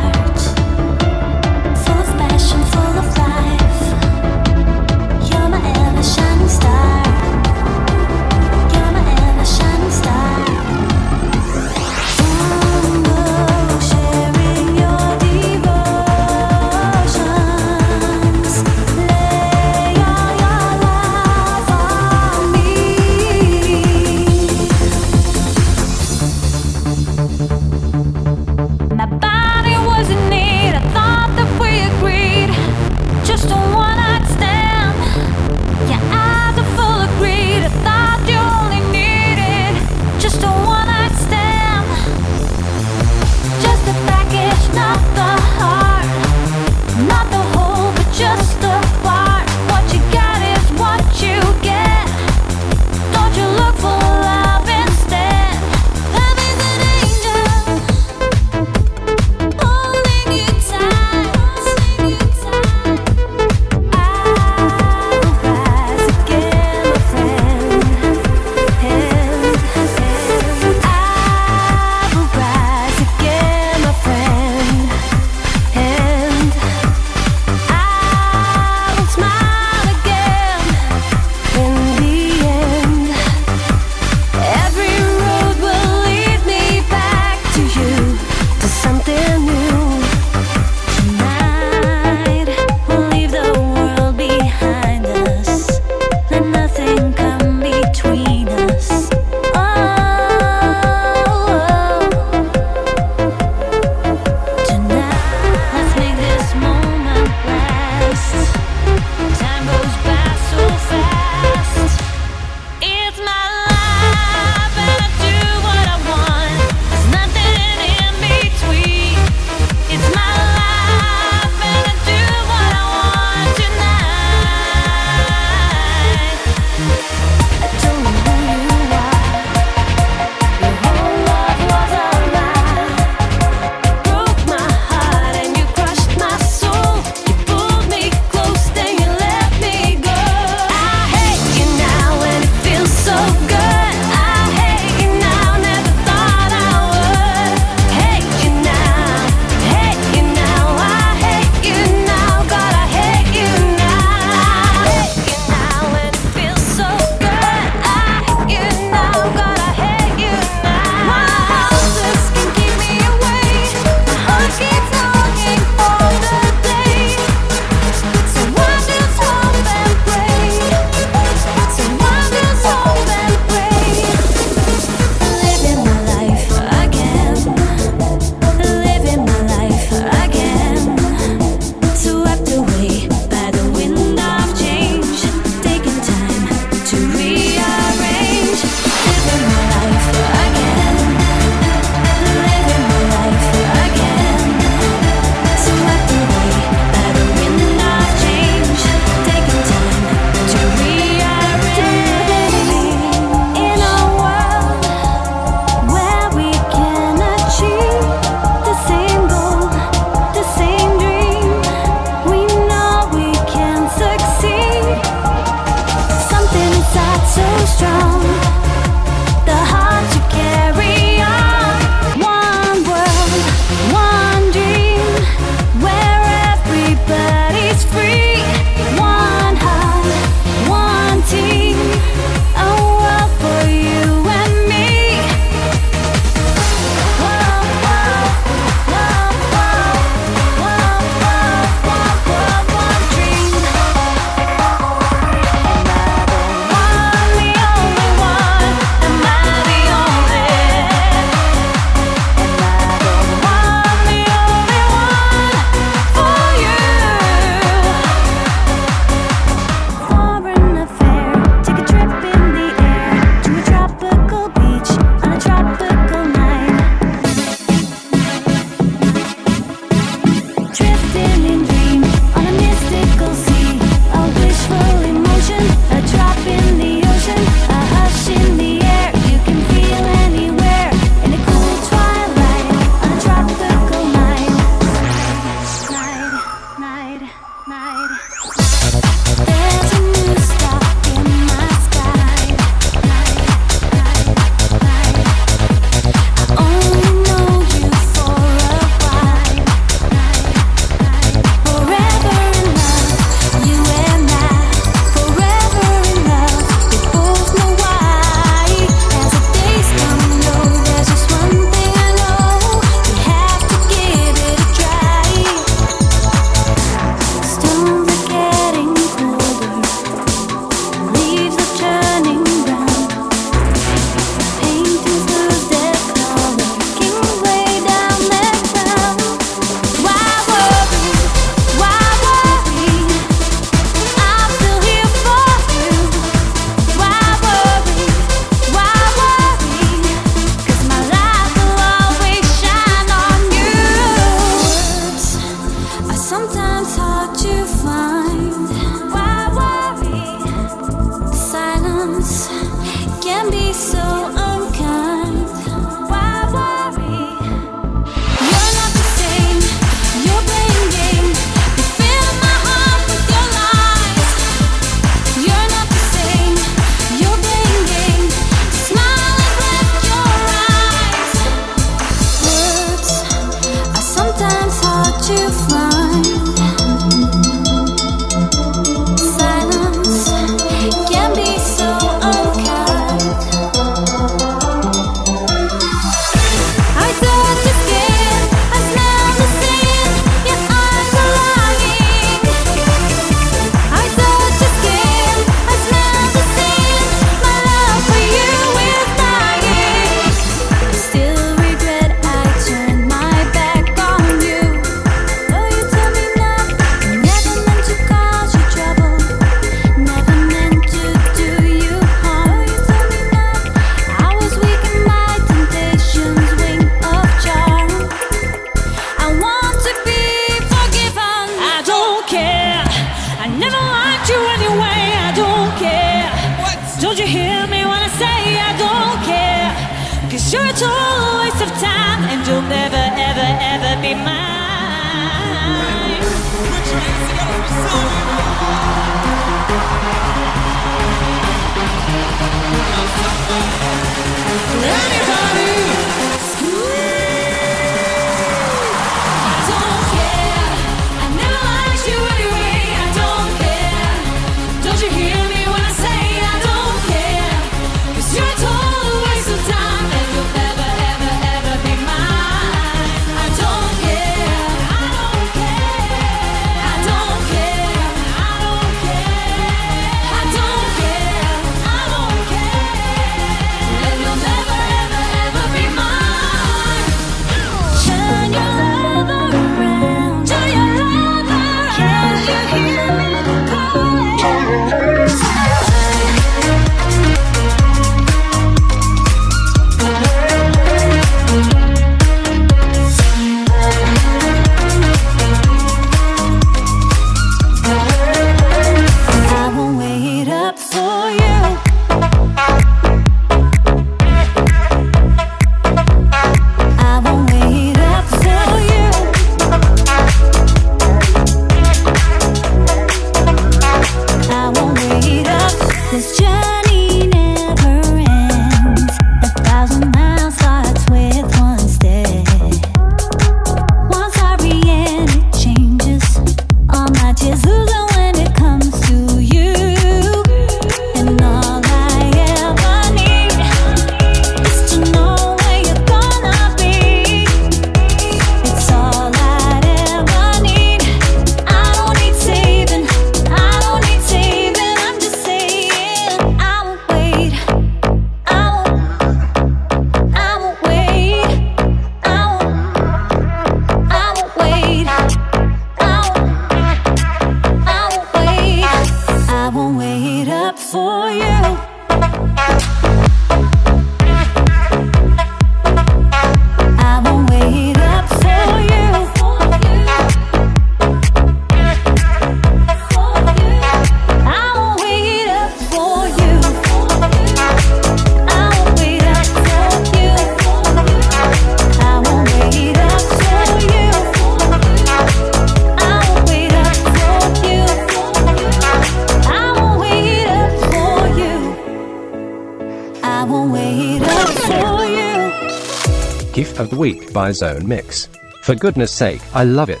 Mix. 597.84 598.28
For 598.62 598.74
goodness 598.76 599.16
sake, 599.16 599.40
I 599.54 599.64
love 599.64 599.92
it. 599.92 600.00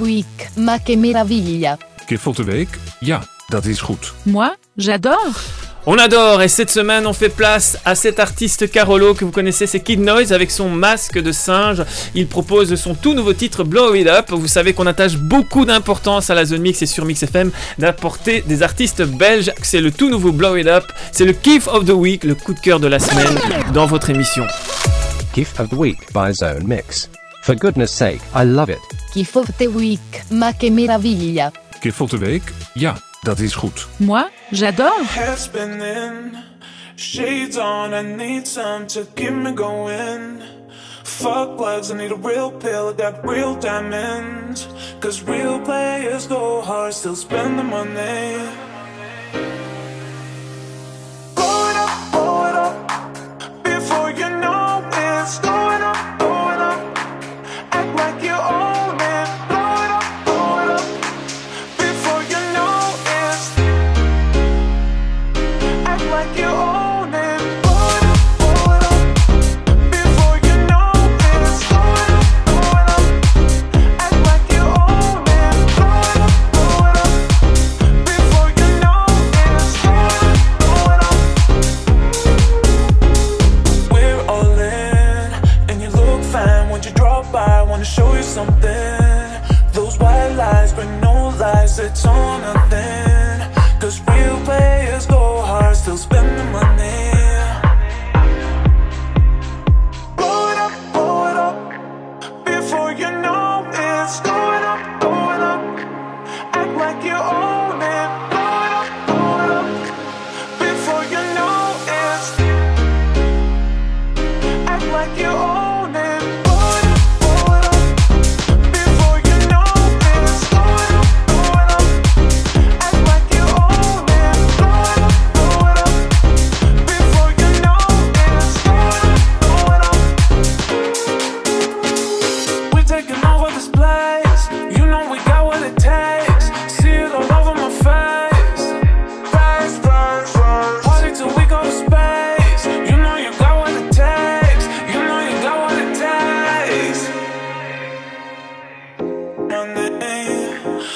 Week, 0.00 0.50
ma 0.56 0.78
che 0.82 0.96
meraviglia. 0.96 1.78
Week, 2.46 2.78
ja, 3.00 3.22
dat 3.48 3.64
is 3.66 3.80
goed. 3.80 4.12
Moi, 4.22 4.56
j'adore. 4.74 5.34
On 5.90 5.96
adore 5.96 6.42
et 6.42 6.48
cette 6.48 6.70
semaine 6.70 7.06
on 7.06 7.14
fait 7.14 7.30
place 7.30 7.78
à 7.84 7.94
cet 7.94 8.20
artiste 8.20 8.70
Carolo 8.70 9.14
que 9.14 9.24
vous 9.24 9.30
connaissez, 9.30 9.66
c'est 9.66 9.80
Kid 9.80 10.00
Noise 10.00 10.34
avec 10.34 10.50
son 10.50 10.68
masque 10.68 11.18
de 11.18 11.32
singe. 11.32 11.82
Il 12.14 12.26
propose 12.26 12.74
son 12.74 12.94
tout 12.94 13.14
nouveau 13.14 13.32
titre 13.32 13.64
Blow 13.64 13.94
It 13.94 14.06
Up. 14.06 14.26
Vous 14.28 14.48
savez 14.48 14.74
qu'on 14.74 14.86
attache 14.86 15.16
beaucoup 15.16 15.64
d'importance 15.64 16.28
à 16.28 16.34
la 16.34 16.44
zone 16.44 16.60
mix 16.60 16.82
et 16.82 16.86
sur 16.86 17.06
Mix 17.06 17.22
FM 17.22 17.50
d'apporter 17.78 18.42
des 18.42 18.62
artistes 18.62 19.02
belges. 19.02 19.50
C'est 19.62 19.80
le 19.80 19.90
tout 19.90 20.10
nouveau 20.10 20.32
Blow 20.32 20.56
It 20.56 20.66
Up, 20.66 20.84
c'est 21.10 21.24
le 21.24 21.32
kiff 21.32 21.66
of 21.68 21.86
the 21.86 21.90
week, 21.90 22.24
le 22.24 22.34
coup 22.34 22.52
de 22.52 22.60
cœur 22.60 22.80
de 22.80 22.86
la 22.86 22.98
semaine 22.98 23.38
dans 23.72 23.86
votre 23.86 24.10
émission. 24.10 24.44
GIF 25.38 25.60
of 25.60 25.70
the 25.70 25.76
Week 25.76 26.12
by 26.12 26.32
Zone 26.32 26.66
Mix. 26.66 27.08
For 27.42 27.54
goodness 27.54 27.92
sake, 27.92 28.20
I 28.34 28.42
love 28.42 28.70
it. 28.70 28.80
GIF 29.14 29.36
of 29.36 29.46
the 29.56 29.68
Week, 29.68 30.24
ma 30.32 30.52
que 30.52 30.68
meraviglia. 30.68 31.52
GIF 31.80 32.00
of 32.00 32.10
the 32.10 32.18
Week? 32.18 32.42
Ja, 32.74 32.96
dat 33.22 33.38
is 33.38 33.54
goed. 33.54 33.86
Moi, 33.98 34.28
j'adore. 34.50 35.04
Shades 36.96 37.56
on, 37.56 37.94
I 37.94 38.02
need 38.02 38.48
some 38.48 38.86
to 38.88 39.06
keep 39.14 39.30
me 39.30 39.52
going. 39.52 40.42
Fuck 41.04 41.56
plugs, 41.56 41.92
I 41.92 41.96
need 41.96 42.10
a 42.10 42.16
real 42.16 42.50
pill, 42.50 42.88
I 42.88 42.92
got 42.94 43.24
real 43.24 43.54
diamonds. 43.54 44.66
Cause 44.98 45.22
real 45.22 45.60
players 45.60 46.26
go 46.26 46.62
hard, 46.62 46.94
still 46.94 47.14
spend 47.14 47.60
the 47.60 47.62
money. 47.62 48.67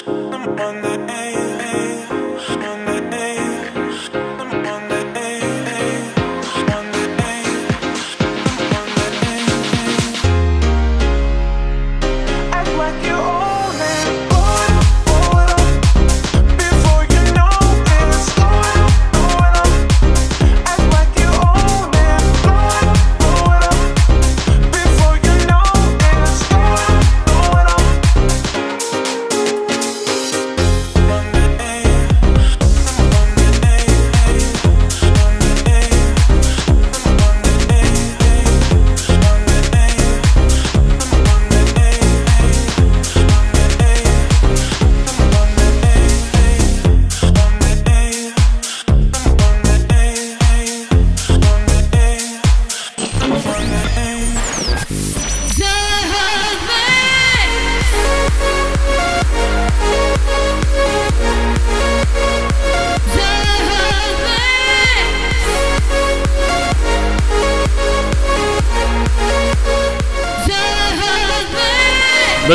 you 0.00 0.21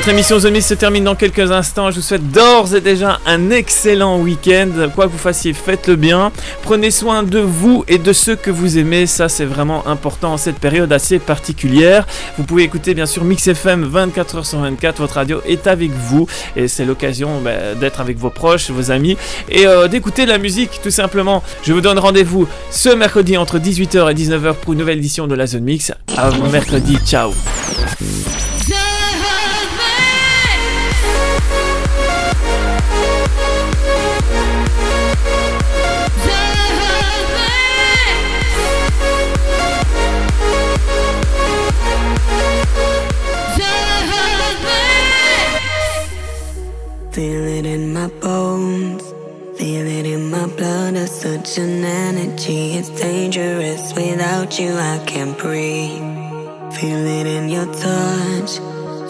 Notre 0.08 0.20
émission 0.20 0.40
The 0.40 0.54
Mist 0.54 0.70
se 0.70 0.74
termine 0.74 1.04
dans 1.04 1.16
quelques 1.16 1.52
instants. 1.52 1.92
Je 1.92 1.98
vous 1.98 2.02
souhaite 2.02 2.32
d'ores 2.32 2.74
et 2.74 2.80
déjà 2.80 3.20
un 3.26 3.50
excellent 3.50 4.22
week-end. 4.22 4.70
Quoi 4.96 5.08
que 5.08 5.12
vous 5.12 5.18
fassiez, 5.18 5.52
faites-le 5.52 5.98
bien. 5.98 6.32
Prenez 6.62 6.92
soin 6.92 7.24
de 7.24 7.40
vous 7.40 7.84
et 7.90 7.98
de 7.98 8.14
ceux 8.14 8.38
que 8.38 8.50
vous 8.50 8.78
aimez. 8.78 9.06
Ça, 9.06 9.28
c'est 9.28 9.44
vraiment 9.44 9.86
important 9.86 10.32
en 10.32 10.38
cette 10.38 10.60
période 10.60 10.94
assez 10.94 11.20
particulière. 11.20 12.08
Vous 12.38 12.46
pouvez 12.46 12.64
écouter, 12.64 12.94
bien 12.94 13.06
sûr, 13.06 13.26
Mix 13.26 13.50
FM 13.50 13.86
24h 13.86 14.46
sur 14.46 14.60
24. 14.60 15.00
Votre 15.00 15.16
radio 15.16 15.42
est 15.46 15.68
avec 15.68 15.92
vous 15.92 16.26
et 16.56 16.70
c'est 16.70 16.86
l'occasion 16.86 17.42
bah, 17.42 17.76
d'être 17.76 18.00
avec 18.00 18.18
vos 18.18 18.30
proches, 18.30 18.70
vos 18.70 18.92
amis 18.92 19.18
et 19.50 19.68
euh, 19.68 19.90
d'écouter 19.90 20.24
de 20.24 20.32
la 20.32 20.38
musique, 20.38 20.80
tout 20.82 20.90
simplement. 20.90 21.44
Je 21.64 21.74
vous 21.74 21.82
donne 21.82 22.00
rendez-vous 22.00 22.48
ce 22.72 22.88
mercredi 22.88 23.36
entre 23.36 23.60
18h 23.60 24.10
et 24.10 24.14
19h 24.14 24.54
pour 24.54 24.72
une 24.72 24.80
nouvelle 24.80 25.00
édition 25.00 25.28
de 25.28 25.36
la 25.36 25.48
Zone 25.48 25.64
Mix. 25.64 25.92
À 26.16 26.32
mercredi. 26.50 26.98
Ciao. 27.06 27.34
you 54.60 54.74
I 54.76 55.00
can't 55.06 55.38
breathe. 55.38 56.02
Feel 56.74 57.06
it 57.06 57.28
in 57.28 57.50
your 57.50 57.66
touch, 57.66 58.58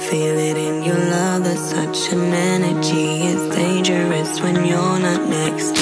feel 0.10 0.38
it 0.38 0.58
in 0.58 0.84
your 0.84 0.98
love. 0.98 1.44
That's 1.44 1.70
such 1.70 2.12
an 2.12 2.34
energy. 2.34 3.22
It's 3.22 3.56
dangerous 3.56 4.42
when 4.42 4.66
you're 4.66 5.00
not 5.00 5.30
next 5.30 5.77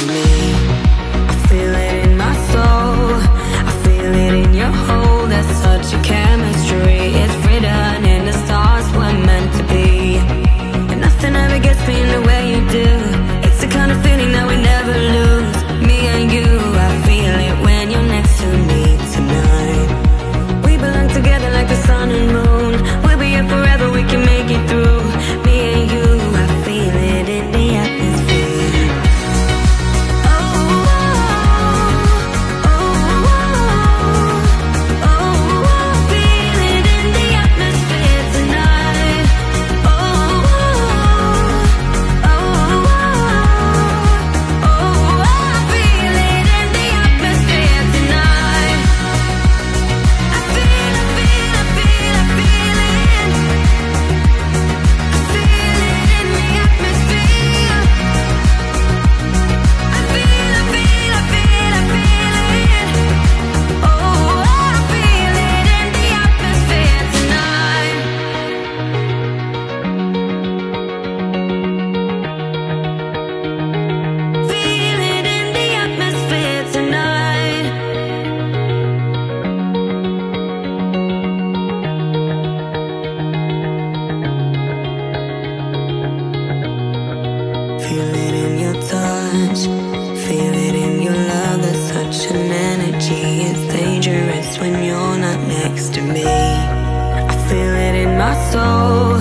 me. 96.14 96.26
I 96.26 97.36
feel 97.50 97.74
it 97.88 97.96
in 98.04 98.18
my 98.18 98.36
soul. 98.52 99.18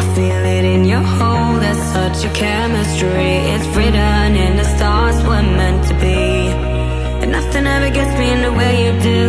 I 0.00 0.04
feel 0.14 0.42
it 0.56 0.64
in 0.64 0.84
your 0.84 1.06
hold 1.18 1.62
There's 1.62 1.82
such 1.96 2.18
a 2.28 2.32
chemistry. 2.32 3.32
It's 3.54 3.66
written 3.76 4.36
in 4.36 4.56
the 4.56 4.64
stars 4.76 5.16
We're 5.26 5.42
meant 5.42 5.82
to 5.88 5.94
be. 5.94 6.22
And 7.22 7.32
nothing 7.32 7.66
ever 7.66 7.90
gets 7.90 8.12
me 8.18 8.26
in 8.34 8.42
the 8.42 8.52
way 8.52 8.72
you 8.84 8.92
do. 9.12 9.22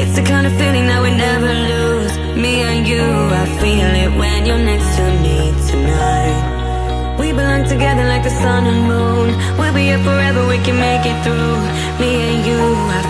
It's 0.00 0.14
the 0.18 0.22
kind 0.22 0.46
of 0.46 0.52
feeling 0.60 0.86
that 0.90 1.02
we 1.02 1.10
never 1.28 1.52
lose. 1.72 2.12
Me 2.42 2.62
and 2.62 2.86
you 2.86 3.04
I 3.42 3.46
feel 3.60 3.90
it 4.04 4.10
when 4.20 4.46
you're 4.46 4.64
next 4.72 4.90
to 4.96 5.04
me 5.24 5.38
tonight. 5.70 7.18
We 7.20 7.32
belong 7.32 7.64
together 7.68 8.04
like 8.08 8.22
the 8.22 8.34
sun 8.42 8.66
and 8.66 8.80
moon. 8.88 9.28
We'll 9.58 9.74
be 9.74 9.84
here 9.90 10.02
forever, 10.02 10.40
we 10.48 10.58
can 10.66 10.76
make 10.88 11.04
it 11.04 11.18
through. 11.24 11.60
Me 12.00 12.10
and 12.28 12.40
you, 12.48 12.60
I 12.98 13.09